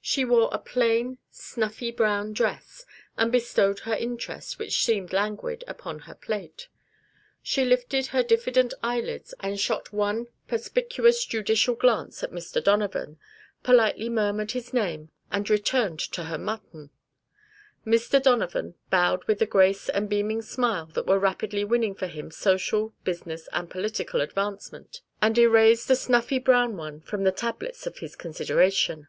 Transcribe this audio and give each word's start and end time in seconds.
She 0.00 0.24
wore 0.24 0.48
a 0.50 0.58
plain, 0.58 1.18
snuffy 1.30 1.90
brown 1.90 2.32
dress, 2.32 2.86
and 3.18 3.30
bestowed 3.30 3.80
her 3.80 3.92
interest, 3.94 4.58
which 4.58 4.82
seemed 4.82 5.12
languid, 5.12 5.64
upon 5.68 5.98
her 5.98 6.14
plate. 6.14 6.68
She 7.42 7.62
lifted 7.62 8.06
her 8.06 8.22
diffident 8.22 8.72
eyelids 8.82 9.34
and 9.40 9.60
shot 9.60 9.92
one 9.92 10.28
perspicuous, 10.46 11.26
judicial 11.26 11.74
glance 11.74 12.22
at 12.22 12.30
Mr. 12.32 12.64
Donovan, 12.64 13.18
politely 13.62 14.08
murmured 14.08 14.52
his 14.52 14.72
name, 14.72 15.10
and 15.30 15.50
returned 15.50 15.98
to 16.12 16.24
her 16.24 16.38
mutton. 16.38 16.88
Mr. 17.84 18.22
Donovan 18.22 18.76
bowed 18.88 19.24
with 19.24 19.40
the 19.40 19.46
grace 19.46 19.90
and 19.90 20.08
beaming 20.08 20.40
smile 20.40 20.86
that 20.86 21.06
were 21.06 21.18
rapidly 21.18 21.64
winning 21.64 21.94
for 21.94 22.06
him 22.06 22.30
social, 22.30 22.94
business 23.04 23.46
and 23.52 23.68
political 23.68 24.22
advancement, 24.22 25.02
and 25.20 25.36
erased 25.36 25.86
the 25.86 25.94
snuffy 25.96 26.38
brown 26.38 26.78
one 26.78 26.98
from 27.02 27.24
the 27.24 27.30
tablets 27.32 27.86
of 27.86 27.98
his 27.98 28.16
consideration. 28.16 29.06